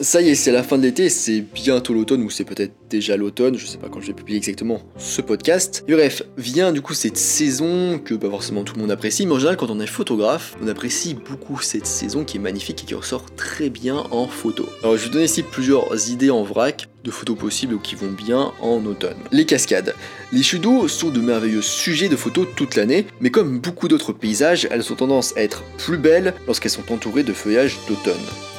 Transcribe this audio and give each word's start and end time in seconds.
Ça 0.00 0.22
y 0.22 0.30
est, 0.30 0.34
c'est 0.34 0.52
la 0.52 0.62
fin 0.62 0.78
de 0.78 0.82
l'été, 0.84 1.10
c'est 1.10 1.42
bientôt 1.42 1.92
l'automne, 1.92 2.22
ou 2.22 2.30
c'est 2.30 2.46
peut-être 2.46 2.72
déjà 2.88 3.18
l'automne, 3.18 3.58
je 3.58 3.66
sais 3.66 3.76
pas 3.76 3.90
quand 3.90 4.00
je 4.00 4.06
vais 4.06 4.14
publier 4.14 4.38
exactement 4.38 4.80
ce 4.96 5.20
podcast. 5.20 5.84
Et 5.86 5.92
bref, 5.92 6.22
vient 6.38 6.72
du 6.72 6.80
coup 6.80 6.94
cette 6.94 7.18
saison 7.18 7.98
que 7.98 8.14
pas 8.14 8.30
forcément 8.30 8.64
tout 8.64 8.74
le 8.74 8.80
monde 8.80 8.90
apprécie, 8.90 9.26
mais 9.26 9.32
en 9.32 9.38
général 9.38 9.58
quand 9.58 9.70
on 9.70 9.80
est 9.80 9.86
photographe, 9.86 10.56
on 10.62 10.66
apprécie 10.68 11.12
beaucoup 11.12 11.60
cette 11.60 11.86
saison 11.86 12.24
qui 12.24 12.38
est 12.38 12.40
magnifique 12.40 12.82
et 12.82 12.86
qui 12.86 12.94
ressort 12.94 13.34
très 13.34 13.68
bien 13.68 13.96
en 14.10 14.26
photo. 14.26 14.66
Alors 14.82 14.96
je 14.96 15.04
vais 15.04 15.10
donner 15.10 15.26
ici 15.26 15.42
plusieurs 15.42 16.10
idées 16.10 16.30
en 16.30 16.42
vrac 16.42 16.88
de 17.04 17.10
photos 17.10 17.36
possibles 17.36 17.78
qui 17.80 17.94
vont 17.94 18.10
bien 18.10 18.52
en 18.60 18.84
automne. 18.84 19.16
Les 19.30 19.46
cascades. 19.46 19.94
Les 20.32 20.42
chutes 20.42 20.62
d'eau 20.62 20.88
sont 20.88 21.10
de 21.10 21.20
merveilleux 21.20 21.62
sujets 21.62 22.08
de 22.08 22.16
photos 22.16 22.46
toute 22.56 22.76
l'année, 22.76 23.06
mais 23.20 23.30
comme 23.30 23.58
beaucoup 23.58 23.88
d'autres 23.88 24.12
paysages, 24.12 24.68
elles 24.70 24.92
ont 24.92 24.96
tendance 24.96 25.36
à 25.36 25.42
être 25.42 25.62
plus 25.78 25.98
belles 25.98 26.34
lorsqu'elles 26.46 26.70
sont 26.70 26.92
entourées 26.92 27.24
de 27.24 27.32
feuillage 27.32 27.78
d'automne. 27.88 28.14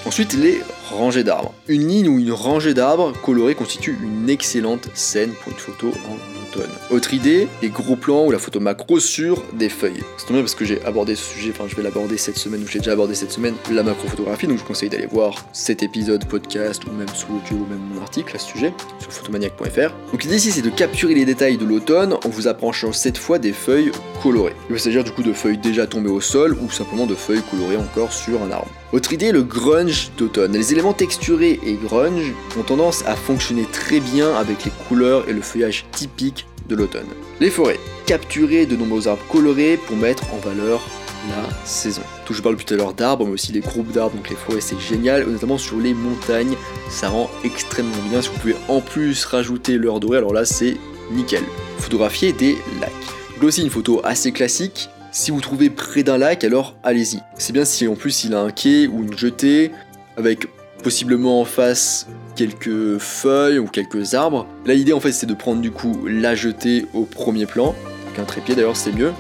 Ensuite, 0.06 0.34
les 0.34 0.62
rangées 0.90 1.24
d'arbres. 1.24 1.54
Une 1.68 1.88
ligne 1.88 2.10
ou 2.10 2.20
une 2.20 2.34
rangée 2.34 2.74
d'arbres 2.74 3.14
colorés 3.24 3.56
constitue 3.56 3.98
une 4.04 4.30
excellente 4.30 4.90
scène 4.94 5.32
pour 5.42 5.54
une 5.54 5.60
photo 5.60 5.88
en 6.10 6.43
Autre 6.90 7.14
idée, 7.14 7.48
les 7.62 7.70
gros 7.70 7.96
plans 7.96 8.26
ou 8.26 8.32
la 8.32 8.40
photo 8.40 8.60
macro 8.60 9.00
sur 9.00 9.44
des 9.54 9.70
feuilles. 9.70 10.04
C'est 10.18 10.32
bien 10.32 10.42
parce 10.42 10.56
que 10.56 10.66
j'ai 10.66 10.84
abordé 10.86 11.16
ce 11.16 11.24
sujet, 11.24 11.52
enfin 11.52 11.66
je 11.68 11.76
vais 11.76 11.84
l'aborder 11.84 12.18
cette 12.18 12.38
semaine, 12.38 12.64
ou 12.64 12.68
j'ai 12.68 12.80
déjà 12.80 12.92
abordé 12.92 13.16
cette 13.16 13.32
semaine, 13.32 13.56
la 13.72 13.84
macrophotographie, 13.84 14.48
donc 14.48 14.58
je 14.58 14.62
vous 14.62 14.68
conseille 14.68 14.90
d'aller 14.90 15.08
voir 15.08 15.46
cet 15.54 15.84
épisode 15.84 16.26
podcast 16.26 16.84
ou 16.86 16.92
même 16.92 17.10
sous 17.10 17.34
YouTube 17.34 17.60
ou 17.62 17.66
même 17.70 17.82
mon 17.94 18.02
article 18.02 18.36
à 18.36 18.40
ce 18.40 18.50
sujet 18.50 18.74
sur 19.00 19.12
photomaniac.fr. 19.12 19.94
Donc 20.12 20.24
l'idée 20.24 20.38
ici 20.38 20.52
c'est 20.52 20.62
de 20.62 20.70
capturer 20.70 21.14
les 21.14 21.26
détails 21.26 21.58
de 21.58 21.66
l'automne 21.66 22.14
en 22.14 22.30
vous 22.30 22.48
approchant 22.48 22.92
cette 22.92 23.18
fois 23.18 23.40
des 23.40 23.54
feuilles 23.54 23.92
colorées. 24.22 24.56
Il 24.70 24.74
va 24.74 24.80
s'agir 24.80 25.04
du 25.04 25.12
coup 25.12 25.24
de 25.24 25.34
feuilles 25.34 25.58
déjà 25.58 25.88
tombées 25.88 26.10
au 26.10 26.22
sol 26.22 26.58
ou 26.62 26.70
simplement 26.70 27.06
de 27.06 27.16
feuilles 27.16 27.44
colorées 27.50 27.78
encore 27.78 28.14
sur 28.14 28.42
un 28.44 28.52
arbre. 28.52 28.70
Autre 28.94 29.12
idée, 29.12 29.32
le 29.32 29.42
grunge 29.42 30.12
d'automne. 30.20 30.54
Les 30.54 30.72
éléments 30.72 30.94
texturés 30.94 31.60
et 31.66 31.74
grunge 31.74 32.32
ont 32.60 32.62
tendance 32.62 33.04
à 33.08 33.16
fonctionner 33.16 33.66
très 33.66 34.00
bien 34.00 34.36
avec 34.36 34.66
les 34.66 34.72
couleurs 34.88 35.28
et 35.28 35.34
le 35.34 35.42
feuillage 35.42 35.86
typique 35.92 36.46
de 36.70 36.76
l'automne. 36.76 37.08
Les 37.40 37.50
forêts. 37.50 37.80
Capturer 38.06 38.68
de 38.68 38.76
nombreux 38.76 39.08
arbres 39.08 39.24
colorés 39.32 39.78
pour 39.78 39.98
mettre 39.98 40.32
en 40.32 40.38
valeur 40.38 40.80
la 41.28 41.66
saison. 41.66 42.04
Tout 42.26 42.36
je 42.36 42.44
parle 42.44 42.56
tout 42.56 42.72
à 42.72 42.78
l'heure 42.78 42.94
d'arbres, 42.94 43.26
mais 43.26 43.32
aussi 43.32 43.52
les 43.52 43.62
groupes 43.62 43.92
d'arbres, 43.92 44.16
donc 44.16 44.30
les 44.30 44.36
forêts 44.36 44.62
c'est 44.62 44.80
génial, 44.80 45.26
notamment 45.28 45.58
sur 45.58 45.80
les 45.80 45.96
montagnes, 45.96 46.56
ça 46.92 47.10
rend 47.10 47.32
extrêmement 47.44 47.98
bien. 48.12 48.22
Si 48.22 48.30
vous 48.30 48.38
pouvez 48.38 48.56
en 48.68 48.80
plus 48.80 49.26
rajouter 49.26 49.80
l'heure 49.80 50.02
dorée, 50.02 50.20
alors 50.20 50.34
là 50.34 50.46
c'est 50.46 50.78
nickel. 51.12 51.44
Photographier 51.80 52.32
des 52.32 52.58
lacs. 52.80 52.92
Donc 53.38 53.46
aussi 53.46 53.64
une 53.64 53.72
photo 53.72 54.02
assez 54.04 54.32
classique, 54.32 54.90
si 55.14 55.30
vous 55.30 55.40
trouvez 55.40 55.70
près 55.70 56.04
d'un 56.04 56.18
lac, 56.18 56.44
alors 56.44 56.76
allez-y. 56.84 57.20
C'est 57.38 57.54
bien 57.54 57.66
si 57.66 57.88
en 57.88 57.96
plus 57.96 58.26
il 58.26 58.34
a 58.34 58.42
un 58.42 58.50
quai 58.50 58.88
ou 58.88 59.04
une 59.04 59.16
jetée, 59.16 59.72
avec 60.18 60.48
possiblement 60.84 61.40
en 61.40 61.46
face 61.46 62.08
quelques 62.36 62.98
feuilles 62.98 63.60
ou 63.60 63.68
quelques 63.68 64.16
arbres. 64.16 64.48
Là 64.66 64.74
l'idée 64.74 64.92
en 64.92 65.00
fait 65.00 65.12
c'est 65.12 65.28
de 65.28 65.36
prendre 65.36 65.62
du 65.62 65.72
coup 65.72 66.08
la 66.08 66.36
jetée 66.36 66.88
au 66.94 67.04
premier 67.04 67.46
plan, 67.46 67.76
avec 68.08 68.20
un 68.20 68.24
trépied 68.24 68.56
d'ailleurs 68.56 68.76
c'est 68.76 68.92
mieux. 68.92 69.14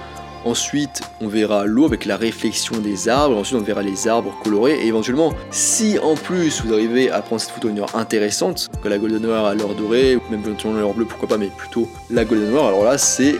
Ensuite, 0.45 0.99
on 1.21 1.29
verra 1.29 1.65
l'eau 1.65 1.85
avec 1.85 2.03
la 2.03 2.17
réflexion 2.17 2.79
des 2.79 3.07
arbres. 3.07 3.37
Ensuite, 3.37 3.61
on 3.61 3.63
verra 3.63 3.81
les 3.81 4.09
arbres 4.09 4.37
colorés. 4.43 4.73
Et 4.73 4.87
éventuellement, 4.87 5.33
si 5.51 5.97
en 5.99 6.15
plus 6.15 6.61
vous 6.65 6.73
arrivez 6.73 7.09
à 7.09 7.21
prendre 7.21 7.41
cette 7.41 7.51
photo 7.51 7.69
une 7.69 7.79
heure 7.79 7.95
intéressante, 7.95 8.69
que 8.83 8.89
la 8.89 8.97
golden 8.97 9.25
hour 9.25 9.45
à 9.45 9.55
l'heure 9.55 9.73
dorée, 9.73 10.17
ou 10.17 10.21
même 10.29 10.41
éventuellement 10.41 10.77
l'heure 10.77 10.93
bleue, 10.93 11.05
pourquoi 11.05 11.29
pas, 11.29 11.37
mais 11.37 11.47
plutôt 11.47 11.87
la 12.09 12.25
golden 12.25 12.53
hour, 12.53 12.67
alors 12.67 12.83
là, 12.83 12.97
c'est 12.97 13.35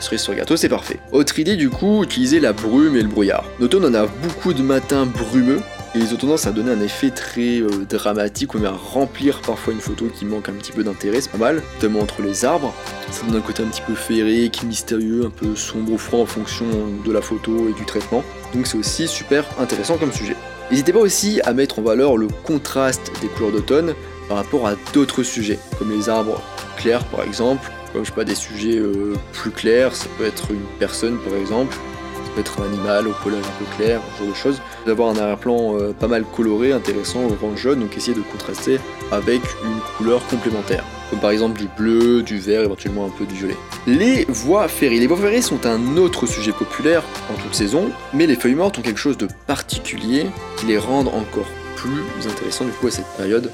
cerise 0.00 0.20
sur 0.20 0.34
gâteau, 0.34 0.56
c'est 0.56 0.68
parfait. 0.68 0.98
Autre 1.12 1.38
idée 1.38 1.56
du 1.56 1.70
coup, 1.70 2.02
utiliser 2.02 2.40
la 2.40 2.52
brume 2.52 2.96
et 2.96 3.02
le 3.02 3.08
brouillard. 3.08 3.44
L'automne 3.60 3.84
on 3.86 3.94
a 3.94 4.06
beaucoup 4.06 4.54
de 4.54 4.62
matins 4.62 5.06
brumeux, 5.06 5.60
et 5.94 5.98
ils 5.98 6.12
ont 6.12 6.18
tendance 6.18 6.46
à 6.46 6.52
donner 6.52 6.72
un 6.72 6.80
effet 6.80 7.10
très 7.10 7.60
euh, 7.60 7.86
dramatique, 7.88 8.54
ou 8.54 8.58
même 8.58 8.72
à 8.72 8.76
remplir 8.76 9.40
parfois 9.40 9.72
une 9.72 9.80
photo 9.80 10.06
qui 10.06 10.26
manque 10.26 10.48
un 10.48 10.52
petit 10.52 10.72
peu 10.72 10.84
d'intérêt, 10.84 11.20
c'est 11.22 11.30
pas 11.30 11.38
mal, 11.38 11.62
notamment 11.76 12.00
entre 12.00 12.20
les 12.20 12.44
arbres. 12.44 12.74
Ça 13.10 13.24
donne 13.24 13.36
un 13.36 13.40
côté 13.40 13.62
un 13.62 13.66
petit 13.66 13.80
peu 13.80 13.94
féerique, 13.94 14.62
mystérieux, 14.64 15.24
un 15.24 15.30
peu 15.30 15.56
sombre 15.56 15.92
ou 15.92 15.98
froid 15.98 16.20
en 16.20 16.26
fonction 16.26 16.66
de 17.04 17.12
la 17.12 17.22
photo 17.22 17.68
et 17.70 17.72
du 17.72 17.86
traitement. 17.86 18.22
Donc 18.52 18.66
c'est 18.66 18.76
aussi 18.76 19.08
super 19.08 19.46
intéressant 19.58 19.96
comme 19.96 20.12
sujet. 20.12 20.36
N'hésitez 20.70 20.92
pas 20.92 20.98
aussi 20.98 21.40
à 21.44 21.52
mettre 21.52 21.78
en 21.78 21.82
valeur 21.82 22.16
le 22.16 22.28
contraste 22.44 23.12
des 23.22 23.28
couleurs 23.28 23.52
d'automne 23.52 23.94
par 24.28 24.36
rapport 24.36 24.66
à 24.66 24.74
d'autres 24.92 25.22
sujets, 25.22 25.58
comme 25.78 25.90
les 25.96 26.08
arbres 26.08 26.42
clairs 26.76 27.04
par 27.04 27.22
exemple, 27.22 27.70
je 28.02 28.08
sais 28.08 28.14
pas 28.14 28.24
des 28.24 28.34
sujets 28.34 28.78
euh, 28.78 29.14
plus 29.32 29.50
clairs, 29.50 29.94
ça 29.94 30.06
peut 30.18 30.24
être 30.24 30.50
une 30.50 30.64
personne 30.78 31.18
par 31.18 31.34
exemple, 31.38 31.74
ça 31.74 32.30
peut 32.34 32.40
être 32.40 32.60
un 32.60 32.66
animal 32.66 33.08
au 33.08 33.12
collage 33.22 33.44
un 33.44 33.64
peu 33.64 33.76
clair, 33.76 34.00
ce 34.14 34.22
genre 34.22 34.32
de 34.32 34.36
choses. 34.36 34.60
D'avoir 34.86 35.10
un 35.10 35.16
arrière-plan 35.16 35.78
euh, 35.78 35.92
pas 35.92 36.08
mal 36.08 36.24
coloré, 36.24 36.72
intéressant, 36.72 37.24
orange 37.24 37.58
jaune, 37.58 37.80
donc 37.80 37.96
essayer 37.96 38.16
de 38.16 38.22
contraster 38.22 38.78
avec 39.10 39.40
une 39.64 39.80
couleur 39.96 40.26
complémentaire. 40.26 40.84
Comme 41.10 41.20
par 41.20 41.30
exemple 41.30 41.58
du 41.58 41.68
bleu, 41.76 42.22
du 42.22 42.38
vert, 42.38 42.62
éventuellement 42.62 43.06
un 43.06 43.10
peu 43.10 43.24
du 43.24 43.34
violet. 43.34 43.56
Les 43.86 44.24
voies 44.28 44.66
ferrées. 44.66 44.98
Les 44.98 45.06
voies 45.06 45.16
ferrées 45.16 45.42
sont 45.42 45.64
un 45.66 45.96
autre 45.96 46.26
sujet 46.26 46.52
populaire 46.52 47.04
en 47.30 47.40
toute 47.40 47.54
saison, 47.54 47.90
mais 48.12 48.26
les 48.26 48.34
feuilles 48.34 48.56
mortes 48.56 48.78
ont 48.78 48.82
quelque 48.82 48.98
chose 48.98 49.16
de 49.16 49.28
particulier 49.46 50.26
qui 50.56 50.66
les 50.66 50.78
rendent 50.78 51.08
encore 51.08 51.46
plus 51.76 52.28
intéressants 52.28 52.64
du 52.64 52.72
coup 52.72 52.88
à 52.88 52.90
cette 52.90 53.06
période 53.16 53.50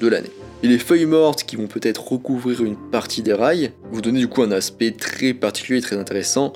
de 0.00 0.08
l'année. 0.08 0.30
Et 0.64 0.66
les 0.66 0.78
feuilles 0.78 1.04
mortes 1.04 1.44
qui 1.44 1.56
vont 1.56 1.66
peut-être 1.66 2.10
recouvrir 2.10 2.64
une 2.64 2.76
partie 2.90 3.22
des 3.22 3.34
rails 3.34 3.72
vous 3.92 4.00
donner 4.00 4.18
du 4.18 4.28
coup 4.28 4.40
un 4.40 4.50
aspect 4.50 4.92
très 4.92 5.34
particulier 5.34 5.80
et 5.80 5.82
très 5.82 5.98
intéressant 5.98 6.54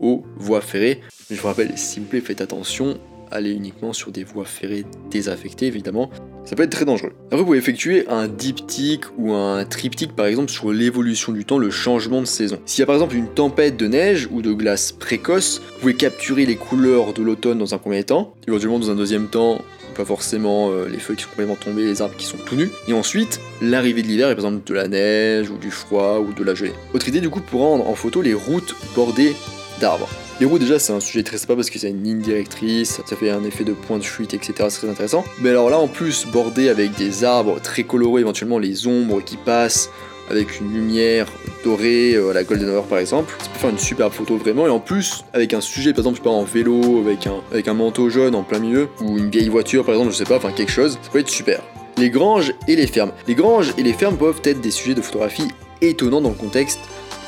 aux 0.00 0.24
voies 0.38 0.62
ferrées. 0.62 1.02
Mais 1.28 1.36
je 1.36 1.42
vous 1.42 1.48
rappelle, 1.48 1.76
s'il 1.76 2.04
vous 2.04 2.08
plaît, 2.08 2.22
faites 2.22 2.40
attention, 2.40 2.98
allez 3.30 3.50
uniquement 3.50 3.92
sur 3.92 4.12
des 4.12 4.24
voies 4.24 4.46
ferrées 4.46 4.86
désaffectées 5.10 5.66
évidemment. 5.66 6.08
Ça 6.46 6.56
peut 6.56 6.62
être 6.62 6.72
très 6.72 6.86
dangereux. 6.86 7.12
Après, 7.26 7.36
vous 7.36 7.44
pouvez 7.44 7.58
effectuer 7.58 8.08
un 8.08 8.28
diptyque 8.28 9.04
ou 9.18 9.34
un 9.34 9.62
triptyque 9.66 10.16
par 10.16 10.24
exemple 10.24 10.50
sur 10.50 10.72
l'évolution 10.72 11.30
du 11.30 11.44
temps, 11.44 11.58
le 11.58 11.70
changement 11.70 12.22
de 12.22 12.26
saison. 12.26 12.60
S'il 12.64 12.80
y 12.80 12.84
a 12.84 12.86
par 12.86 12.94
exemple 12.94 13.14
une 13.14 13.28
tempête 13.28 13.76
de 13.76 13.88
neige 13.88 14.26
ou 14.32 14.40
de 14.40 14.54
glace 14.54 14.90
précoce, 14.90 15.60
vous 15.74 15.80
pouvez 15.80 15.94
capturer 15.96 16.46
les 16.46 16.56
couleurs 16.56 17.12
de 17.12 17.22
l'automne 17.22 17.58
dans 17.58 17.74
un 17.74 17.78
premier 17.78 18.04
temps, 18.04 18.32
éventuellement 18.48 18.78
dans 18.78 18.90
un 18.90 18.96
deuxième 18.96 19.28
temps, 19.28 19.58
pas 19.90 20.04
forcément 20.04 20.70
euh, 20.70 20.88
les 20.88 20.98
feuilles 20.98 21.16
qui 21.16 21.24
sont 21.24 21.30
complètement 21.30 21.56
tombées, 21.56 21.84
les 21.84 22.02
arbres 22.02 22.16
qui 22.16 22.26
sont 22.26 22.38
tout 22.38 22.56
nus, 22.56 22.70
et 22.88 22.92
ensuite 22.92 23.40
l'arrivée 23.60 24.02
de 24.02 24.08
l'hiver, 24.08 24.30
et 24.30 24.34
par 24.34 24.44
exemple 24.44 24.66
de 24.66 24.74
la 24.74 24.88
neige 24.88 25.50
ou 25.50 25.58
du 25.58 25.70
froid 25.70 26.18
ou 26.18 26.32
de 26.32 26.44
la 26.44 26.54
gelée. 26.54 26.72
Autre 26.94 27.08
idée 27.08 27.20
du 27.20 27.30
coup 27.30 27.40
pour 27.40 27.60
rendre 27.60 27.88
en 27.88 27.94
photo 27.94 28.22
les 28.22 28.34
routes 28.34 28.74
bordées 28.94 29.34
d'arbres. 29.80 30.08
Les 30.40 30.46
roues 30.46 30.58
déjà 30.58 30.78
c'est 30.78 30.92
un 30.92 31.00
sujet 31.00 31.22
très 31.22 31.36
sympa 31.36 31.54
parce 31.54 31.68
que 31.68 31.78
c'est 31.78 31.90
une 31.90 32.02
ligne 32.02 32.20
directrice, 32.20 33.02
ça 33.04 33.16
fait 33.16 33.30
un 33.30 33.44
effet 33.44 33.64
de 33.64 33.72
point 33.72 33.98
de 33.98 34.04
fuite, 34.04 34.32
etc. 34.32 34.54
C'est 34.70 34.78
très 34.78 34.88
intéressant. 34.88 35.24
Mais 35.40 35.50
alors 35.50 35.68
là 35.68 35.78
en 35.78 35.88
plus 35.88 36.26
bordé 36.26 36.68
avec 36.68 36.94
des 36.96 37.24
arbres 37.24 37.60
très 37.60 37.82
colorés, 37.82 38.22
éventuellement 38.22 38.58
les 38.58 38.86
ombres 38.86 39.20
qui 39.20 39.36
passent 39.36 39.90
avec 40.30 40.60
une 40.60 40.72
lumière 40.72 41.26
dorée 41.64 42.14
euh, 42.14 42.30
à 42.30 42.34
la 42.34 42.44
Golden 42.44 42.70
Hour 42.70 42.84
par 42.84 42.98
exemple, 42.98 43.34
ça 43.38 43.48
peut 43.48 43.58
faire 43.58 43.70
une 43.70 43.78
superbe 43.78 44.12
photo 44.12 44.36
vraiment 44.36 44.66
et 44.66 44.70
en 44.70 44.80
plus 44.80 45.24
avec 45.32 45.54
un 45.54 45.60
sujet 45.60 45.92
par 45.92 46.00
exemple 46.00 46.16
je 46.16 46.22
sais 46.22 46.24
pas 46.24 46.34
en 46.34 46.44
vélo 46.44 47.02
avec 47.04 47.26
un, 47.26 47.40
avec 47.52 47.68
un 47.68 47.74
manteau 47.74 48.08
jaune 48.10 48.34
en 48.34 48.42
plein 48.42 48.58
milieu 48.58 48.88
ou 49.00 49.18
une 49.18 49.30
vieille 49.30 49.48
voiture 49.48 49.84
par 49.84 49.94
exemple 49.94 50.12
je 50.12 50.16
sais 50.16 50.24
pas, 50.24 50.36
enfin 50.36 50.52
quelque 50.52 50.72
chose, 50.72 50.98
ça 51.02 51.10
peut 51.10 51.18
être 51.18 51.28
super. 51.28 51.60
Les 51.98 52.10
granges 52.10 52.54
et 52.66 52.76
les 52.76 52.86
fermes. 52.86 53.12
Les 53.26 53.34
granges 53.34 53.74
et 53.76 53.82
les 53.82 53.92
fermes 53.92 54.16
peuvent 54.16 54.40
être 54.44 54.60
des 54.60 54.70
sujets 54.70 54.94
de 54.94 55.02
photographie 55.02 55.48
étonnants 55.82 56.20
dans 56.20 56.30
le 56.30 56.34
contexte 56.34 56.80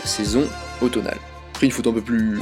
de 0.03 0.09
saison 0.09 0.45
automnale. 0.81 1.19
Après 1.55 1.67
une 1.67 1.73
photo 1.73 1.91
un 1.91 1.95
peu 1.95 2.01
plus 2.01 2.39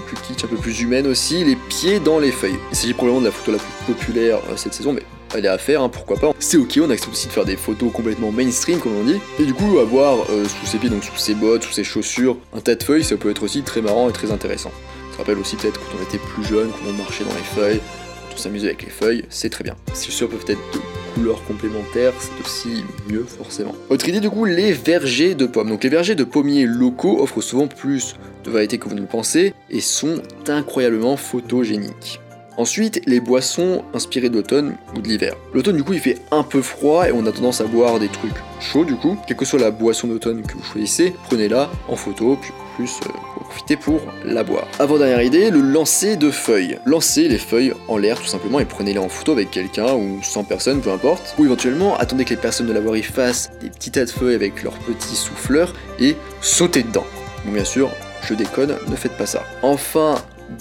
plus 0.00 0.16
kitsch, 0.16 0.44
un 0.44 0.48
peu 0.48 0.56
plus 0.56 0.80
humaine 0.80 1.06
aussi, 1.06 1.44
les 1.44 1.56
pieds 1.56 2.00
dans 2.00 2.18
les 2.18 2.32
feuilles. 2.32 2.58
Il 2.70 2.76
s'agit 2.76 2.94
probablement 2.94 3.20
de 3.20 3.26
la 3.26 3.32
photo 3.32 3.52
la 3.52 3.58
plus 3.58 3.94
populaire 3.94 4.38
euh, 4.50 4.56
cette 4.56 4.74
saison, 4.74 4.92
mais 4.92 5.02
elle 5.34 5.44
est 5.44 5.48
à 5.48 5.58
faire, 5.58 5.82
hein, 5.82 5.88
pourquoi 5.88 6.16
pas. 6.16 6.32
C'est 6.38 6.56
ok, 6.56 6.80
on 6.82 6.90
accepte 6.90 7.12
aussi 7.12 7.26
de 7.26 7.32
faire 7.32 7.44
des 7.44 7.56
photos 7.56 7.92
complètement 7.92 8.32
mainstream, 8.32 8.78
comme 8.78 8.96
on 8.96 9.04
dit. 9.04 9.20
Et 9.38 9.44
du 9.44 9.54
coup, 9.54 9.78
avoir 9.78 10.18
euh, 10.30 10.44
sous 10.44 10.66
ses 10.66 10.78
pieds, 10.78 10.90
donc 10.90 11.04
sous 11.04 11.16
ses 11.16 11.34
bottes, 11.34 11.62
sous 11.64 11.72
ses 11.72 11.84
chaussures, 11.84 12.36
un 12.54 12.60
tas 12.60 12.74
de 12.74 12.82
feuilles, 12.82 13.04
ça 13.04 13.16
peut 13.16 13.30
être 13.30 13.42
aussi 13.42 13.62
très 13.62 13.82
marrant 13.82 14.08
et 14.08 14.12
très 14.12 14.30
intéressant. 14.30 14.72
Ça 15.12 15.18
rappelle 15.18 15.38
aussi 15.38 15.56
peut-être 15.56 15.78
quand 15.80 15.98
on 15.98 16.02
était 16.02 16.18
plus 16.18 16.44
jeune, 16.44 16.68
quand 16.70 16.88
on 16.88 16.92
marchait 16.92 17.24
dans 17.24 17.34
les 17.34 17.60
feuilles, 17.60 17.80
quand 18.28 18.34
on 18.34 18.38
s'amusait 18.38 18.68
avec 18.68 18.82
les 18.82 18.90
feuilles, 18.90 19.24
c'est 19.28 19.50
très 19.50 19.64
bien. 19.64 19.76
Ces 19.92 20.06
chaussures 20.06 20.28
peuvent 20.28 20.44
être 20.48 20.60
de 20.72 20.80
couleurs 21.14 21.44
complémentaires, 21.44 22.14
c'est 22.18 22.44
aussi 22.44 22.84
mieux 23.08 23.24
forcément. 23.24 23.74
Autre 23.90 24.08
idée 24.08 24.20
du 24.20 24.30
coup, 24.30 24.44
les 24.44 24.72
vergers 24.72 25.34
de 25.34 25.46
pommes. 25.46 25.68
Donc 25.68 25.84
les 25.84 25.90
vergers 25.90 26.14
de 26.14 26.24
pommiers 26.24 26.64
locaux 26.64 27.20
offrent 27.20 27.42
souvent 27.42 27.66
plus 27.66 28.16
de 28.44 28.50
variétés 28.50 28.78
que 28.78 28.88
vous 28.88 28.94
ne 28.94 29.02
le 29.02 29.06
pensez 29.06 29.52
et 29.70 29.80
sont 29.80 30.22
incroyablement 30.48 31.16
photogéniques. 31.16 32.20
Ensuite, 32.56 33.00
les 33.06 33.20
boissons 33.20 33.82
inspirées 33.94 34.28
d'automne 34.28 34.76
ou 34.94 35.00
de 35.00 35.08
l'hiver. 35.08 35.34
L'automne, 35.54 35.76
du 35.76 35.84
coup, 35.84 35.94
il 35.94 36.00
fait 36.00 36.18
un 36.30 36.42
peu 36.42 36.62
froid 36.62 37.08
et 37.08 37.12
on 37.12 37.24
a 37.26 37.32
tendance 37.32 37.60
à 37.60 37.64
boire 37.64 37.98
des 37.98 38.08
trucs 38.08 38.34
chauds, 38.60 38.84
du 38.84 38.94
coup. 38.94 39.16
Quelle 39.26 39.36
que 39.36 39.44
soit 39.44 39.58
la 39.58 39.70
boisson 39.70 40.08
d'automne 40.08 40.42
que 40.42 40.54
vous 40.54 40.64
choisissez, 40.64 41.14
prenez-la 41.28 41.70
en 41.88 41.96
photo, 41.96 42.36
puis 42.40 42.52
plus 42.76 43.00
euh, 43.06 43.10
profitez 43.44 43.76
pour 43.76 44.00
la 44.24 44.44
boire. 44.44 44.66
Avant 44.78 44.98
dernière 44.98 45.22
idée, 45.22 45.50
le 45.50 45.60
lancer 45.60 46.16
de 46.16 46.30
feuilles. 46.30 46.78
Lancez 46.86 47.28
les 47.28 47.38
feuilles 47.38 47.74
en 47.88 47.96
l'air 47.96 48.18
tout 48.18 48.26
simplement 48.26 48.60
et 48.60 48.64
prenez-les 48.64 48.98
en 48.98 49.08
photo 49.08 49.32
avec 49.32 49.50
quelqu'un 49.50 49.92
ou 49.94 50.20
sans 50.22 50.44
personne, 50.44 50.80
peu 50.80 50.90
importe. 50.90 51.34
Ou 51.38 51.44
éventuellement, 51.44 51.96
attendez 51.96 52.24
que 52.24 52.30
les 52.30 52.36
personnes 52.36 52.66
de 52.66 52.72
la 52.72 52.80
voirie 52.80 53.02
fassent 53.02 53.50
des 53.60 53.68
petits 53.68 53.90
tas 53.90 54.04
de 54.04 54.10
feuilles 54.10 54.34
avec 54.34 54.62
leurs 54.62 54.78
petits 54.78 55.16
souffleurs 55.16 55.74
et 55.98 56.16
sautez 56.40 56.82
dedans. 56.82 57.06
Bon, 57.44 57.52
bien 57.52 57.64
sûr, 57.64 57.90
je 58.28 58.34
déconne, 58.34 58.76
ne 58.88 58.96
faites 58.96 59.16
pas 59.16 59.26
ça. 59.26 59.42
Enfin, 59.62 60.16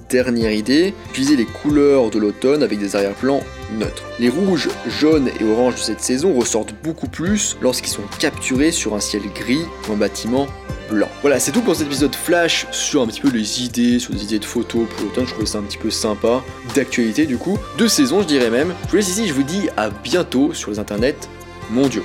dernière 0.10 0.52
idée, 0.52 0.94
utiliser 1.12 1.36
les 1.36 1.46
couleurs 1.46 2.10
de 2.10 2.20
l'automne 2.20 2.64
avec 2.64 2.80
des 2.80 2.96
arrière-plans 2.96 3.42
neutres. 3.78 4.04
Les 4.20 4.30
rouges, 4.30 4.70
jaunes 4.88 5.30
et 5.40 5.44
oranges 5.44 5.76
de 5.76 5.80
cette 5.80 6.02
saison 6.02 6.34
ressortent 6.34 6.74
beaucoup 6.84 7.08
plus 7.08 7.58
lorsqu'ils 7.62 7.92
sont 7.92 8.04
capturés 8.20 8.72
sur 8.72 8.96
un 8.96 9.00
ciel 9.00 9.22
gris 9.34 9.66
ou 9.88 9.94
un 9.94 9.98
bâtiment 9.98 10.48
blanc. 10.90 11.10
Voilà, 11.22 11.40
c'est 11.40 11.52
tout 11.52 11.62
pour 11.62 11.76
cet 11.76 11.88
épisode 11.88 12.16
flash 12.16 12.68
sur 12.72 13.02
un 13.02 13.08
petit 13.08 13.22
peu 13.22 13.30
les 13.30 13.64
idées, 13.64 14.00
sur 14.00 14.14
des 14.14 14.24
idées 14.24 14.40
de 14.40 14.46
photos 14.46 14.88
pour 14.90 15.06
l'automne. 15.06 15.26
Je 15.26 15.32
trouvais 15.32 15.46
ça 15.46 15.60
un 15.60 15.64
petit 15.64 15.78
peu 15.78 15.90
sympa, 15.90 16.44
d'actualité 16.76 17.26
du 17.26 17.38
coup, 17.38 17.58
de 17.78 17.88
saison 17.88 18.22
je 18.22 18.28
dirais 18.28 18.50
même. 18.50 18.74
Je 18.86 18.90
vous 18.90 18.98
laisse 18.98 19.10
ici, 19.10 19.28
je 19.28 19.34
vous 19.34 19.44
dis 19.44 19.70
à 19.78 19.90
bientôt 19.90 20.54
sur 20.54 20.72
les 20.72 20.80
internets 20.80 21.30
mondiaux. 21.70 22.04